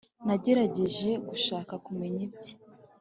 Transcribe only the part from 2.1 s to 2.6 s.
ibye